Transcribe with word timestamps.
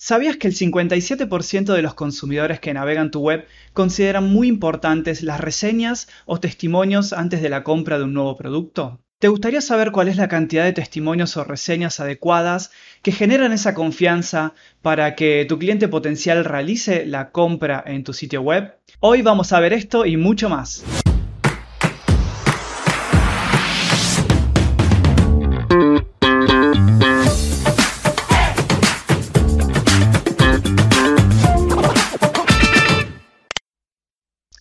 ¿Sabías 0.00 0.36
que 0.36 0.46
el 0.46 0.54
57% 0.54 1.74
de 1.74 1.82
los 1.82 1.94
consumidores 1.94 2.60
que 2.60 2.72
navegan 2.72 3.10
tu 3.10 3.18
web 3.18 3.46
consideran 3.72 4.30
muy 4.30 4.46
importantes 4.46 5.24
las 5.24 5.40
reseñas 5.40 6.08
o 6.24 6.38
testimonios 6.38 7.12
antes 7.12 7.42
de 7.42 7.48
la 7.48 7.64
compra 7.64 7.98
de 7.98 8.04
un 8.04 8.14
nuevo 8.14 8.36
producto? 8.36 9.00
¿Te 9.18 9.26
gustaría 9.26 9.60
saber 9.60 9.90
cuál 9.90 10.06
es 10.06 10.16
la 10.16 10.28
cantidad 10.28 10.62
de 10.62 10.72
testimonios 10.72 11.36
o 11.36 11.42
reseñas 11.42 11.98
adecuadas 11.98 12.70
que 13.02 13.10
generan 13.10 13.52
esa 13.52 13.74
confianza 13.74 14.54
para 14.82 15.16
que 15.16 15.44
tu 15.48 15.58
cliente 15.58 15.88
potencial 15.88 16.44
realice 16.44 17.04
la 17.04 17.32
compra 17.32 17.82
en 17.84 18.04
tu 18.04 18.12
sitio 18.12 18.40
web? 18.40 18.78
Hoy 19.00 19.22
vamos 19.22 19.52
a 19.52 19.58
ver 19.58 19.72
esto 19.72 20.06
y 20.06 20.16
mucho 20.16 20.48
más. 20.48 21.07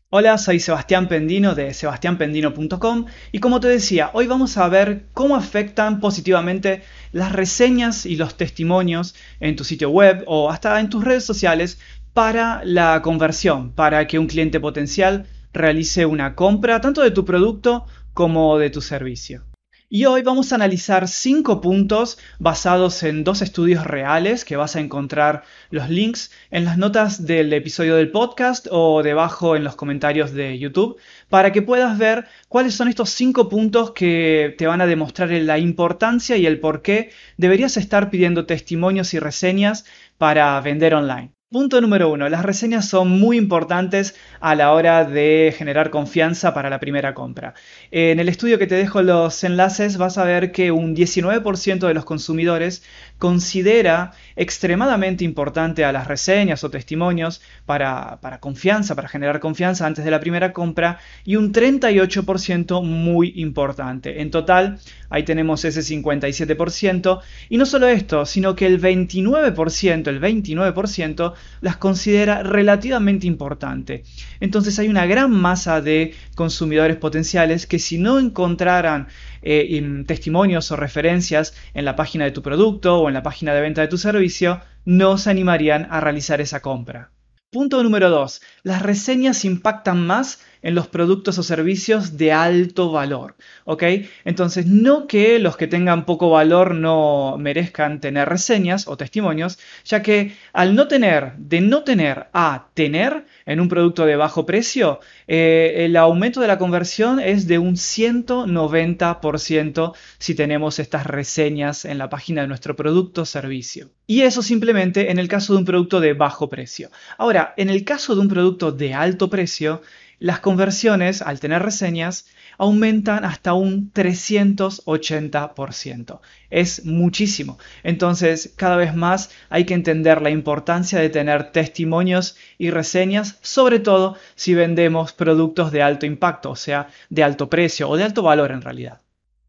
Hola, 0.09 0.38
soy 0.38 0.61
Sebastián 0.61 1.09
Pendino 1.09 1.53
de 1.53 1.73
sebastianpendino.com 1.73 3.07
y 3.34 3.39
como 3.39 3.59
te 3.59 3.67
decía, 3.67 4.09
hoy 4.13 4.25
vamos 4.25 4.57
a 4.57 4.70
ver 4.70 5.07
cómo 5.11 5.35
afectan 5.35 5.99
positivamente 5.99 6.81
las 7.11 7.34
reseñas 7.34 8.05
y 8.05 8.15
los 8.15 8.38
testimonios 8.38 9.15
en 9.41 9.57
tu 9.57 9.65
sitio 9.65 9.89
web 9.89 10.23
o 10.25 10.49
hasta 10.49 10.79
en 10.79 10.89
tus 10.89 11.03
redes 11.03 11.25
sociales 11.25 11.77
para 12.13 12.62
la 12.63 13.01
conversión, 13.01 13.73
para 13.73 14.07
que 14.07 14.17
un 14.17 14.27
cliente 14.27 14.62
potencial 14.62 15.27
realice 15.51 16.05
una 16.05 16.35
compra 16.35 16.79
tanto 16.79 17.01
de 17.01 17.12
tu 17.12 17.26
producto 17.26 17.85
como 18.13 18.57
de 18.57 18.70
tu 18.70 18.79
servicio. 18.79 19.43
Y 19.90 20.04
hoy 20.04 20.22
vamos 20.22 20.52
a 20.52 20.55
analizar 20.55 21.08
cinco 21.08 21.62
puntos 21.62 22.18
basados 22.40 23.04
en 23.04 23.23
dos 23.23 23.41
estudios 23.41 23.86
reales 23.88 24.44
que 24.44 24.58
vas 24.58 24.76
a 24.76 24.82
encontrar 24.82 25.44
los 25.70 25.90
links 25.90 26.30
en 26.52 26.66
las 26.66 26.77
notas 26.77 27.26
del 27.26 27.54
episodio 27.54 27.96
del 27.96 28.12
podcast 28.12 28.68
o 28.70 29.02
debajo 29.02 29.55
en 29.55 29.63
los 29.63 29.77
comentarios 29.77 30.34
de 30.34 30.60
YouTube 30.60 30.98
para 31.29 31.54
que 31.54 31.62
puedas 31.62 31.98
ver 31.98 32.27
cuáles 32.49 32.76
son 32.76 32.90
estos 32.90 33.12
cinco 33.12 33.48
puntos 33.48 33.91
que 33.91 34.55
te 34.57 34.68
van 34.68 34.82
a 34.82 34.88
demostrar 34.88 35.29
la 35.29 35.57
importancia 35.57 36.35
y 36.35 36.46
el 36.46 36.60
por 36.60 36.82
qué 36.82 37.12
deberías 37.38 37.77
estar 37.77 38.10
pidiendo 38.10 38.46
testimonios 38.46 39.13
y 39.13 39.20
reseñas 39.20 39.85
para 40.18 40.60
vender 40.60 40.96
online. 40.96 41.37
Punto 41.49 41.79
número 41.79 42.12
uno, 42.12 42.27
las 42.27 42.43
reseñas 42.43 42.90
son 42.90 43.07
muy 43.07 43.37
importantes 43.37 44.15
a 44.41 44.53
la 44.53 44.73
hora 44.73 45.05
de 45.05 45.55
generar 45.57 45.91
confianza 45.91 46.54
para 46.54 46.70
la 46.70 46.81
primera 46.81 47.13
compra. 47.13 47.54
En 47.89 48.20
el 48.20 48.27
estudio 48.27 48.59
que 48.59 48.67
te 48.67 48.76
dejo 48.76 49.01
los 49.01 49.45
enlaces 49.45 49.98
vas 49.98 50.17
a 50.17 50.26
ver 50.26 50.51
que 50.51 50.73
un 50.73 50.93
19% 50.93 51.87
de 51.87 51.93
los 51.93 52.04
consumidores 52.04 52.84
considera 53.17 54.12
extremadamente 54.35 55.23
importante 55.23 55.85
a 55.85 55.93
las 55.93 56.07
reseñas 56.07 56.65
o 56.65 56.70
testimonios 56.70 57.41
para, 57.65 58.20
para 58.20 58.41
confianza, 58.41 58.93
para 58.95 59.07
generar 59.07 59.39
confianza 59.39 59.87
antes 59.87 60.04
de 60.04 60.11
la 60.11 60.20
primera 60.20 60.51
compra 60.51 60.99
y 61.23 61.37
un 61.37 61.54
38% 61.54 62.84
muy 62.84 63.32
importante. 63.37 64.22
En 64.22 64.31
total, 64.31 64.79
ahí 65.09 65.23
tenemos 65.23 65.63
ese 65.63 65.79
57% 65.79 67.22
y 67.47 67.57
no 67.57 67.66
solo 67.66 67.88
esto, 67.88 68.25
sino 68.25 68.53
que 68.53 68.66
el 68.66 68.81
29%, 68.81 70.07
el 70.07 70.19
29% 70.19 71.37
las 71.62 71.78
considera 71.78 72.44
relativamente 72.44 73.28
importante. 73.28 74.03
Entonces 74.40 74.78
hay 74.80 74.90
una 74.90 75.06
gran 75.06 75.31
masa 75.31 75.81
de 75.81 76.13
consumidores 76.35 76.97
potenciales 76.97 77.68
que 77.68 77.79
si 77.79 77.97
no 77.97 78.19
encontraran 78.19 79.07
eh, 79.41 80.03
testimonios 80.06 80.72
o 80.72 80.75
referencias 80.75 81.53
en 81.74 81.85
la 81.85 81.96
página 81.96 82.25
de 82.25 82.31
tu 82.31 82.41
producto 82.41 83.00
o 83.00 83.07
en 83.07 83.13
la 83.13 83.24
página 83.24 83.53
de 83.53 83.62
venta 83.62 83.81
de 83.81 83.88
tu 83.88 83.97
servicio, 83.97 84.62
no 84.85 85.18
se 85.18 85.29
animarían 85.29 85.88
a 85.90 86.00
realizar 86.00 86.41
esa 86.41 86.62
compra. 86.62 87.12
Punto 87.50 87.81
número 87.81 88.09
2. 88.09 88.41
Las 88.63 88.81
reseñas 88.81 89.45
impactan 89.45 90.06
más 90.06 90.44
en 90.62 90.75
los 90.75 90.90
productos 90.90 91.38
o 91.38 91.44
servicios 91.44 92.17
de 92.17 92.34
alto 92.34 92.91
valor. 92.91 93.38
¿Ok? 93.63 93.83
Entonces, 94.25 94.66
no 94.66 95.07
que 95.07 95.39
los 95.39 95.55
que 95.55 95.67
tengan 95.67 96.05
poco 96.05 96.29
valor 96.29 96.75
no 96.75 97.38
merezcan 97.39 98.01
tener 98.01 98.27
reseñas 98.27 98.85
o 98.89 98.97
testimonios, 98.97 99.59
ya 99.85 100.01
que 100.01 100.35
al 100.51 100.75
no 100.75 100.89
tener, 100.89 101.38
de 101.38 101.61
no 101.61 101.85
tener 101.85 102.27
a 102.33 102.67
tener 102.73 103.25
en 103.45 103.61
un 103.61 103.69
producto 103.69 104.05
de 104.05 104.17
bajo 104.17 104.45
precio, 104.45 104.99
eh, 105.27 105.85
el 105.85 105.95
aumento 105.97 106.39
de 106.39 106.47
la 106.47 106.57
conversión 106.57 107.19
es 107.19 107.47
de 107.47 107.59
un 107.59 107.75
190% 107.75 109.93
si 110.17 110.35
tenemos 110.35 110.79
estas 110.79 111.05
reseñas 111.05 111.83
en 111.85 111.97
la 111.97 112.09
página 112.09 112.41
de 112.41 112.47
nuestro 112.47 112.75
producto 112.75 113.23
o 113.23 113.25
servicio. 113.25 113.89
Y 114.07 114.21
eso 114.21 114.41
simplemente 114.41 115.11
en 115.11 115.19
el 115.19 115.27
caso 115.27 115.53
de 115.53 115.59
un 115.59 115.66
producto 115.66 115.99
de 115.99 116.13
bajo 116.13 116.49
precio. 116.49 116.89
Ahora, 117.17 117.53
en 117.57 117.69
el 117.69 117.83
caso 117.83 118.16
de 118.16 118.21
un 118.21 118.29
producto 118.29 118.71
de 118.71 118.93
alto 118.93 119.29
precio, 119.29 119.81
las 120.19 120.39
conversiones, 120.39 121.22
al 121.22 121.39
tener 121.39 121.61
reseñas, 121.61 122.25
aumentan 122.57 123.23
hasta 123.23 123.53
un 123.53 123.94
380%. 123.94 126.19
Es 126.50 126.83
muchísimo. 126.85 127.59
Entonces, 127.83 128.51
cada 128.55 128.78
vez 128.78 128.95
más 128.95 129.29
hay 129.50 129.66
que 129.66 129.75
entender 129.75 130.22
la 130.22 130.29
importancia 130.31 131.00
de 131.00 131.09
tener 131.09 131.51
testimonios 131.51 132.38
y 132.57 132.72
reseñas, 132.72 133.38
sobre 133.41 133.79
todo 133.79 134.17
si 134.35 134.55
vendemos 134.55 135.11
productos 135.13 135.72
de 135.72 135.83
alto 135.83 136.05
impacto, 136.05 136.51
o 136.51 136.55
sea, 136.55 136.88
de 137.09 137.23
alto 137.23 137.49
precio 137.49 137.89
o 137.89 137.97
de 137.97 138.03
alto 138.03 138.23
valor 138.23 138.51
en 138.51 138.61
realidad. 138.61 139.01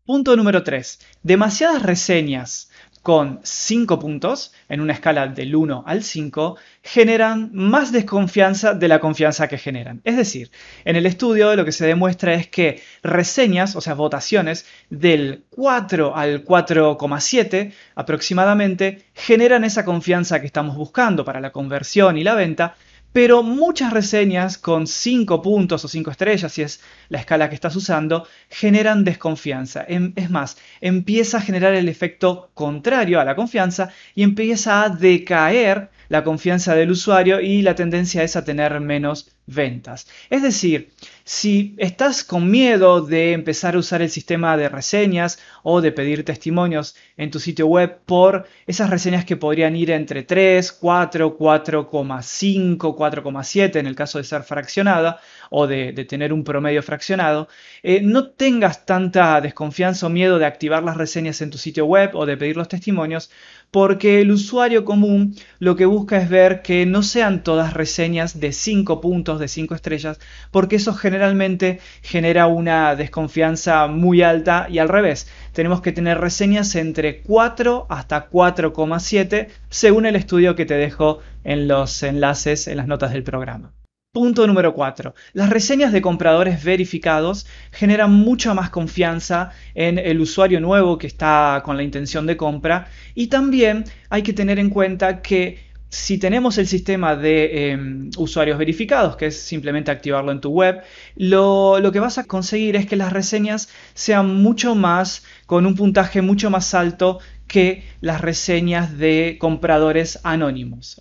Punto 0.04 0.36
número 0.36 0.62
3. 0.62 1.00
Demasiadas 1.22 1.82
reseñas 1.82 2.70
con 3.02 3.40
5 3.42 3.98
puntos, 3.98 4.52
en 4.68 4.80
una 4.80 4.92
escala 4.92 5.26
del 5.26 5.54
1 5.54 5.84
al 5.86 6.02
5, 6.02 6.56
generan 6.82 7.50
más 7.52 7.92
desconfianza 7.92 8.74
de 8.74 8.88
la 8.88 9.00
confianza 9.00 9.48
que 9.48 9.58
generan. 9.58 10.00
Es 10.04 10.16
decir, 10.16 10.50
en 10.84 10.96
el 10.96 11.06
estudio 11.06 11.54
lo 11.56 11.64
que 11.64 11.72
se 11.72 11.86
demuestra 11.86 12.34
es 12.34 12.48
que 12.48 12.82
reseñas, 13.02 13.76
o 13.76 13.80
sea, 13.80 13.94
votaciones 13.94 14.66
del 14.90 15.44
4 15.50 16.16
al 16.16 16.44
4,7 16.44 17.72
aproximadamente, 17.94 19.04
generan 19.14 19.64
esa 19.64 19.84
confianza 19.84 20.40
que 20.40 20.46
estamos 20.46 20.76
buscando 20.76 21.24
para 21.24 21.40
la 21.40 21.52
conversión 21.52 22.18
y 22.18 22.24
la 22.24 22.34
venta, 22.34 22.76
pero 23.12 23.42
muchas 23.42 23.92
reseñas 23.92 24.58
con 24.58 24.86
5 24.86 25.42
puntos 25.42 25.84
o 25.84 25.88
5 25.88 26.10
estrellas, 26.10 26.52
si 26.52 26.62
es 26.62 26.80
la 27.08 27.18
escala 27.18 27.48
que 27.48 27.54
estás 27.54 27.74
usando, 27.76 28.26
generan 28.50 29.04
desconfianza. 29.04 29.84
Em, 29.88 30.12
es 30.16 30.30
más, 30.30 30.58
empieza 30.80 31.38
a 31.38 31.42
generar 31.42 31.74
el 31.74 31.88
efecto 31.88 32.50
contrario 32.54 33.20
a 33.20 33.24
la 33.24 33.34
confianza 33.36 33.90
y 34.14 34.22
empieza 34.22 34.82
a 34.82 34.88
decaer 34.90 35.90
la 36.08 36.24
confianza 36.24 36.74
del 36.74 36.90
usuario 36.90 37.40
y 37.40 37.62
la 37.62 37.74
tendencia 37.74 38.22
es 38.22 38.36
a 38.36 38.44
tener 38.44 38.80
menos 38.80 39.30
ventas. 39.46 40.06
Es 40.30 40.42
decir, 40.42 40.90
si 41.28 41.74
estás 41.76 42.24
con 42.24 42.50
miedo 42.50 43.02
de 43.02 43.34
empezar 43.34 43.74
a 43.74 43.80
usar 43.80 44.00
el 44.00 44.08
sistema 44.08 44.56
de 44.56 44.70
reseñas 44.70 45.38
o 45.62 45.82
de 45.82 45.92
pedir 45.92 46.24
testimonios 46.24 46.96
en 47.18 47.30
tu 47.30 47.38
sitio 47.38 47.66
web 47.66 47.98
por 48.06 48.46
esas 48.66 48.88
reseñas 48.88 49.26
que 49.26 49.36
podrían 49.36 49.76
ir 49.76 49.90
entre 49.90 50.22
3, 50.22 50.72
4, 50.72 51.36
4,5, 51.36 52.78
4,7 52.78 53.76
en 53.76 53.86
el 53.86 53.94
caso 53.94 54.16
de 54.16 54.24
ser 54.24 54.42
fraccionada 54.42 55.20
o 55.50 55.66
de, 55.66 55.92
tener 56.08 56.32
un 56.32 56.44
promedio 56.44 56.82
fraccionado, 56.82 57.48
eh, 57.82 58.00
no 58.02 58.30
tengas 58.30 58.86
tanta 58.86 59.38
desconfianza 59.42 60.06
o 60.06 60.10
miedo 60.10 60.38
de 60.38 60.46
activar 60.46 60.82
las 60.82 60.96
reseñas 60.96 61.42
en 61.42 61.50
tu 61.50 61.58
sitio 61.58 61.84
web 61.84 62.10
o 62.14 62.24
de 62.24 62.38
pedir 62.38 62.56
los 62.56 62.68
testimonios 62.68 63.30
porque 63.70 64.20
el 64.20 64.30
usuario 64.30 64.84
común 64.84 65.34
lo 65.58 65.76
que 65.76 65.84
busca 65.84 66.16
es 66.16 66.28
ver 66.30 66.62
que 66.62 66.86
no 66.86 67.02
sean 67.02 67.42
todas 67.42 67.74
reseñas 67.74 68.40
de 68.40 68.52
5 68.52 69.00
puntos, 69.00 69.38
de 69.40 69.48
5 69.48 69.74
estrellas, 69.74 70.18
porque 70.50 70.76
eso 70.76 70.94
generalmente 71.18 71.80
genera 72.00 72.46
una 72.46 72.94
desconfianza 72.94 73.88
muy 73.88 74.22
alta 74.22 74.68
y 74.70 74.78
al 74.78 74.88
revés. 74.88 75.28
Tenemos 75.52 75.80
que 75.80 75.90
tener 75.90 76.18
reseñas 76.18 76.76
entre 76.76 77.22
4 77.22 77.86
hasta 77.88 78.30
4,7 78.30 79.48
según 79.68 80.06
el 80.06 80.14
estudio 80.14 80.54
que 80.54 80.64
te 80.64 80.74
dejo 80.74 81.18
en 81.42 81.66
los 81.66 82.04
enlaces 82.04 82.68
en 82.68 82.76
las 82.76 82.86
notas 82.86 83.12
del 83.12 83.24
programa. 83.24 83.72
Punto 84.12 84.46
número 84.46 84.74
4. 84.74 85.12
Las 85.32 85.50
reseñas 85.50 85.92
de 85.92 86.00
compradores 86.00 86.62
verificados 86.62 87.46
generan 87.72 88.12
mucha 88.12 88.54
más 88.54 88.70
confianza 88.70 89.50
en 89.74 89.98
el 89.98 90.20
usuario 90.20 90.60
nuevo 90.60 90.98
que 90.98 91.08
está 91.08 91.60
con 91.64 91.76
la 91.76 91.82
intención 91.82 92.26
de 92.26 92.36
compra 92.36 92.88
y 93.14 93.26
también 93.26 93.84
hay 94.08 94.22
que 94.22 94.32
tener 94.32 94.58
en 94.60 94.70
cuenta 94.70 95.20
que 95.20 95.67
si 95.90 96.18
tenemos 96.18 96.58
el 96.58 96.66
sistema 96.66 97.16
de 97.16 97.70
em, 97.70 98.10
usuarios 98.16 98.58
verificados, 98.58 99.16
que 99.16 99.26
es 99.26 99.40
simplemente 99.40 99.90
activarlo 99.90 100.32
en 100.32 100.40
tu 100.40 100.50
web, 100.50 100.82
lo, 101.16 101.80
lo, 101.80 101.92
que 101.92 102.00
vas 102.00 102.18
a 102.18 102.24
conseguir 102.24 102.76
es 102.76 102.86
que 102.86 102.96
las 102.96 103.12
reseñas 103.12 103.68
sean 103.94 104.42
mucho 104.42 104.74
más, 104.74 105.24
con 105.46 105.64
un 105.66 105.74
puntaje 105.74 106.20
mucho 106.20 106.50
más 106.50 106.74
alto 106.74 107.20
que 107.48 107.82
las 108.02 108.20
reseñas 108.20 108.98
de 108.98 109.38
compradores 109.40 110.20
anónimos. 110.22 110.96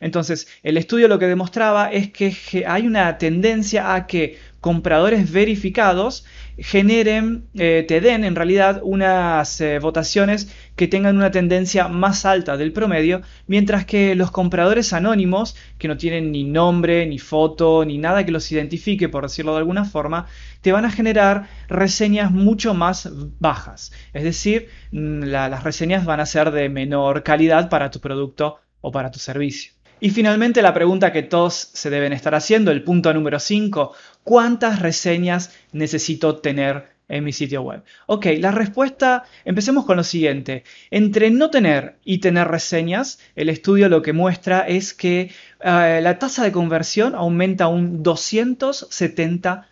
Entonces, 0.00 0.46
el 0.62 0.76
estudio 0.76 1.08
lo 1.08 1.18
que 1.18 1.26
demostraba 1.26 1.90
es 1.90 2.12
que 2.12 2.36
hay 2.66 2.86
una 2.86 3.16
tendencia 3.18 3.94
a 3.94 4.06
que 4.06 4.38
compradores 4.60 5.30
verificados 5.30 6.24
generen, 6.58 7.48
eh, 7.54 7.84
te 7.86 8.00
den 8.00 8.24
en 8.24 8.34
realidad 8.34 8.80
unas 8.82 9.60
eh, 9.60 9.78
votaciones 9.78 10.52
que 10.74 10.88
tengan 10.88 11.16
una 11.16 11.30
tendencia 11.30 11.86
más 11.88 12.24
alta 12.24 12.56
del 12.56 12.72
promedio, 12.72 13.22
mientras 13.46 13.84
que 13.84 14.16
los 14.16 14.30
compradores 14.32 14.92
anónimos, 14.92 15.56
que 15.78 15.86
no 15.86 15.96
tienen 15.96 16.32
ni 16.32 16.44
nombre, 16.44 17.06
ni 17.06 17.18
foto, 17.18 17.84
ni 17.84 17.98
nada 17.98 18.24
que 18.24 18.32
los 18.32 18.50
identifique, 18.50 19.08
por 19.08 19.24
decirlo 19.24 19.52
de 19.52 19.58
alguna 19.58 19.84
forma, 19.84 20.26
te 20.60 20.72
van 20.72 20.84
a 20.84 20.90
generar 20.90 21.48
reseñas 21.68 22.32
mucho 22.32 22.74
más 22.74 23.08
bajas. 23.38 23.92
Es 24.12 24.24
decir, 24.24 24.68
mm, 24.90 25.24
las 25.24 25.62
reseñas 25.62 26.04
van 26.04 26.20
a 26.20 26.26
ser 26.26 26.50
de 26.50 26.68
menor 26.68 27.22
calidad 27.22 27.68
para 27.68 27.90
tu 27.90 28.00
producto 28.00 28.56
o 28.80 28.90
para 28.90 29.10
tu 29.10 29.18
servicio. 29.18 29.77
Y 30.00 30.10
finalmente 30.10 30.62
la 30.62 30.74
pregunta 30.74 31.12
que 31.12 31.24
todos 31.24 31.70
se 31.72 31.90
deben 31.90 32.12
estar 32.12 32.34
haciendo, 32.34 32.70
el 32.70 32.84
punto 32.84 33.12
número 33.12 33.40
5, 33.40 33.92
¿cuántas 34.22 34.80
reseñas 34.80 35.52
necesito 35.72 36.36
tener 36.36 36.90
en 37.08 37.24
mi 37.24 37.32
sitio 37.32 37.62
web? 37.62 37.82
Ok, 38.06 38.26
la 38.38 38.52
respuesta, 38.52 39.24
empecemos 39.44 39.84
con 39.84 39.96
lo 39.96 40.04
siguiente. 40.04 40.62
Entre 40.92 41.30
no 41.30 41.50
tener 41.50 41.96
y 42.04 42.18
tener 42.18 42.46
reseñas, 42.46 43.18
el 43.34 43.48
estudio 43.48 43.88
lo 43.88 44.02
que 44.02 44.12
muestra 44.12 44.60
es 44.60 44.94
que 44.94 45.32
eh, 45.64 46.00
la 46.00 46.18
tasa 46.20 46.44
de 46.44 46.52
conversión 46.52 47.16
aumenta 47.16 47.66
un 47.66 48.04
270% 48.04 49.64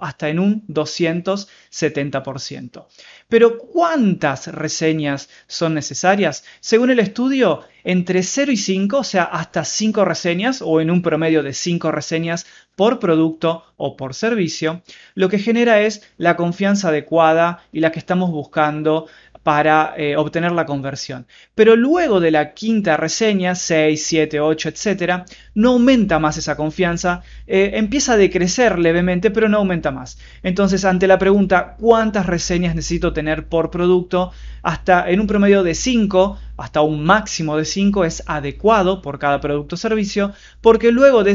hasta 0.00 0.28
en 0.28 0.38
un 0.38 0.64
270%. 0.68 2.86
Pero 3.28 3.58
¿cuántas 3.58 4.46
reseñas 4.46 5.28
son 5.46 5.74
necesarias? 5.74 6.44
Según 6.60 6.90
el 6.90 7.00
estudio, 7.00 7.64
entre 7.84 8.22
0 8.22 8.52
y 8.52 8.56
5, 8.56 8.98
o 8.98 9.04
sea, 9.04 9.24
hasta 9.24 9.64
5 9.64 10.04
reseñas 10.04 10.62
o 10.62 10.80
en 10.80 10.90
un 10.90 11.02
promedio 11.02 11.42
de 11.42 11.52
5 11.52 11.92
reseñas 11.92 12.46
por 12.76 12.98
producto 12.98 13.64
o 13.76 13.96
por 13.96 14.14
servicio, 14.14 14.82
lo 15.14 15.28
que 15.28 15.38
genera 15.38 15.82
es 15.82 16.02
la 16.16 16.36
confianza 16.36 16.88
adecuada 16.88 17.62
y 17.72 17.80
la 17.80 17.92
que 17.92 17.98
estamos 17.98 18.30
buscando 18.30 19.06
para 19.46 19.94
eh, 19.96 20.16
obtener 20.16 20.50
la 20.50 20.66
conversión. 20.66 21.28
Pero 21.54 21.76
luego 21.76 22.18
de 22.18 22.32
la 22.32 22.52
quinta 22.52 22.96
reseña, 22.96 23.54
6, 23.54 24.04
7, 24.04 24.40
8, 24.40 24.70
etc., 24.70 25.22
no 25.54 25.70
aumenta 25.74 26.18
más 26.18 26.36
esa 26.36 26.56
confianza, 26.56 27.22
eh, 27.46 27.70
empieza 27.74 28.14
a 28.14 28.16
decrecer 28.16 28.76
levemente, 28.80 29.30
pero 29.30 29.48
no 29.48 29.58
aumenta 29.58 29.92
más. 29.92 30.18
Entonces, 30.42 30.84
ante 30.84 31.06
la 31.06 31.20
pregunta 31.20 31.76
¿cuántas 31.78 32.26
reseñas 32.26 32.74
necesito 32.74 33.12
tener 33.12 33.46
por 33.46 33.70
producto? 33.70 34.32
Hasta 34.64 35.08
en 35.08 35.20
un 35.20 35.28
promedio 35.28 35.62
de 35.62 35.76
5, 35.76 36.38
hasta 36.56 36.80
un 36.80 37.04
máximo 37.04 37.56
de 37.56 37.66
5 37.66 38.04
es 38.04 38.24
adecuado 38.26 39.00
por 39.00 39.20
cada 39.20 39.40
producto 39.40 39.76
o 39.76 39.78
servicio, 39.78 40.32
porque 40.60 40.90
luego 40.90 41.22
de, 41.22 41.30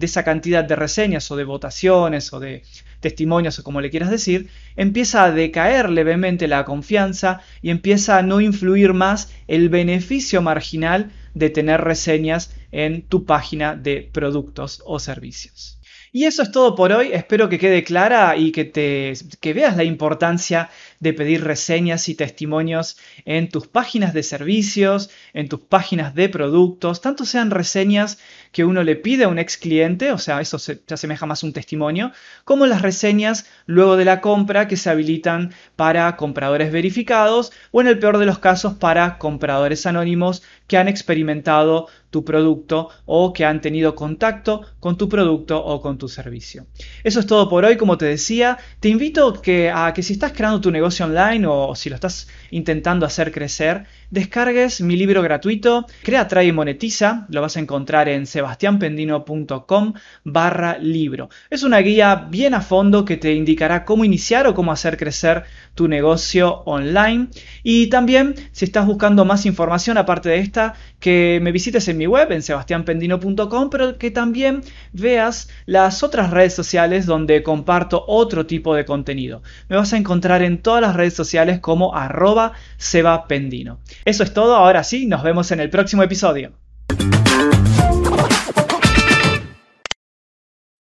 esa 0.00 0.22
cantidad 0.22 0.62
de 0.62 0.76
reseñas 0.76 1.28
o 1.32 1.36
de 1.36 1.42
votaciones 1.42 2.32
o 2.32 2.38
de 2.38 2.62
testimonios 3.00 3.58
o 3.58 3.64
como 3.64 3.80
le 3.80 3.90
quieras 3.90 4.10
decir, 4.10 4.48
empieza 4.76 5.24
a 5.24 5.30
decaer 5.30 5.90
levemente 5.90 6.48
la 6.48 6.64
confianza 6.64 7.40
y 7.62 7.70
empieza 7.70 8.18
a 8.18 8.22
no 8.22 8.40
influir 8.40 8.92
más 8.92 9.32
el 9.48 9.68
beneficio 9.68 10.42
marginal 10.42 11.10
de 11.34 11.50
tener 11.50 11.82
reseñas 11.82 12.54
en 12.72 13.02
tu 13.02 13.24
página 13.24 13.76
de 13.76 14.08
productos 14.12 14.82
o 14.84 14.98
servicios. 14.98 15.76
Y 16.16 16.24
eso 16.24 16.42
es 16.42 16.50
todo 16.50 16.74
por 16.74 16.92
hoy, 16.92 17.10
espero 17.12 17.50
que 17.50 17.58
quede 17.58 17.84
clara 17.84 18.38
y 18.38 18.50
que, 18.50 18.64
te, 18.64 19.12
que 19.38 19.52
veas 19.52 19.76
la 19.76 19.84
importancia 19.84 20.70
de 20.98 21.12
pedir 21.12 21.44
reseñas 21.44 22.08
y 22.08 22.14
testimonios 22.14 22.96
en 23.26 23.50
tus 23.50 23.66
páginas 23.66 24.14
de 24.14 24.22
servicios, 24.22 25.10
en 25.34 25.50
tus 25.50 25.60
páginas 25.60 26.14
de 26.14 26.30
productos, 26.30 27.02
tanto 27.02 27.26
sean 27.26 27.50
reseñas 27.50 28.18
que 28.56 28.64
uno 28.64 28.82
le 28.82 28.96
pide 28.96 29.24
a 29.24 29.28
un 29.28 29.38
ex 29.38 29.58
cliente, 29.58 30.12
o 30.12 30.16
sea, 30.16 30.40
eso 30.40 30.58
se, 30.58 30.80
asemeja 30.90 31.26
más 31.26 31.44
a 31.44 31.46
un 31.46 31.52
testimonio, 31.52 32.12
como 32.44 32.64
las 32.64 32.80
reseñas 32.80 33.44
luego 33.66 33.98
de 33.98 34.06
la 34.06 34.22
compra 34.22 34.66
que 34.66 34.78
se 34.78 34.88
habilitan 34.88 35.52
para 35.76 36.16
compradores 36.16 36.72
verificados 36.72 37.52
o 37.70 37.82
en 37.82 37.86
el 37.86 37.98
peor 37.98 38.16
de 38.16 38.24
los 38.24 38.38
casos 38.38 38.72
para 38.72 39.18
compradores 39.18 39.84
anónimos 39.84 40.42
que 40.68 40.78
han 40.78 40.88
experimentado 40.88 41.88
tu 42.08 42.24
producto 42.24 42.88
o 43.04 43.34
que 43.34 43.44
han 43.44 43.60
tenido 43.60 43.94
contacto 43.94 44.62
con 44.80 44.96
tu 44.96 45.06
producto 45.06 45.62
o 45.62 45.82
con 45.82 45.98
tu 45.98 46.08
servicio. 46.08 46.66
Eso 47.04 47.20
es 47.20 47.26
todo 47.26 47.50
por 47.50 47.66
hoy, 47.66 47.76
como 47.76 47.98
te 47.98 48.06
decía, 48.06 48.56
te 48.80 48.88
invito 48.88 49.42
a 49.74 49.92
que 49.92 50.02
si 50.02 50.14
estás 50.14 50.32
creando 50.32 50.62
tu 50.62 50.70
negocio 50.70 51.04
online 51.04 51.46
o 51.46 51.74
si 51.74 51.90
lo 51.90 51.96
estás 51.96 52.28
intentando 52.50 53.04
hacer 53.04 53.32
crecer, 53.32 53.84
descargues 54.10 54.80
mi 54.80 54.96
libro 54.96 55.22
gratuito, 55.22 55.86
Crea, 56.02 56.28
Trae 56.28 56.46
y 56.46 56.52
Monetiza, 56.52 57.26
lo 57.28 57.40
vas 57.40 57.56
a 57.56 57.60
encontrar 57.60 58.08
en 58.08 58.26
sebastianpendino.com 58.26 59.94
barra 60.24 60.78
libro. 60.78 61.28
Es 61.50 61.62
una 61.62 61.78
guía 61.78 62.26
bien 62.30 62.54
a 62.54 62.60
fondo 62.60 63.04
que 63.04 63.16
te 63.16 63.34
indicará 63.34 63.84
cómo 63.84 64.04
iniciar 64.04 64.46
o 64.46 64.54
cómo 64.54 64.72
hacer 64.72 64.96
crecer 64.96 65.44
tu 65.74 65.88
negocio 65.88 66.62
online. 66.64 67.28
Y 67.62 67.88
también, 67.88 68.34
si 68.52 68.64
estás 68.64 68.86
buscando 68.86 69.24
más 69.24 69.46
información 69.46 69.98
aparte 69.98 70.28
de 70.28 70.38
esta, 70.38 70.74
que 71.00 71.38
me 71.42 71.52
visites 71.52 71.86
en 71.88 71.98
mi 71.98 72.06
web, 72.06 72.32
en 72.32 72.42
sebastianpendino.com, 72.42 73.70
pero 73.70 73.98
que 73.98 74.10
también 74.10 74.62
veas 74.92 75.48
las 75.66 76.02
otras 76.02 76.30
redes 76.30 76.54
sociales 76.54 77.06
donde 77.06 77.42
comparto 77.42 78.04
otro 78.06 78.46
tipo 78.46 78.74
de 78.74 78.84
contenido. 78.84 79.42
Me 79.68 79.76
vas 79.76 79.92
a 79.92 79.96
encontrar 79.96 80.42
en 80.42 80.58
todas 80.58 80.80
las 80.80 80.96
redes 80.96 81.14
sociales 81.14 81.60
como 81.60 81.94
arroba 81.94 82.52
sebapendino. 82.76 83.78
Eso 84.04 84.22
es 84.22 84.32
todo, 84.32 84.56
ahora 84.56 84.84
sí, 84.84 85.06
nos 85.06 85.22
vemos 85.22 85.50
en 85.50 85.60
el 85.60 85.70
próximo 85.70 86.02
episodio. 86.02 86.52